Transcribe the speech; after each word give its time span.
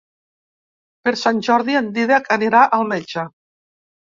Per 1.09 1.13
Sant 1.25 1.43
Jordi 1.49 1.77
en 1.81 1.91
Dídac 1.99 2.33
anirà 2.39 2.65
al 2.79 2.89
metge. 2.95 3.29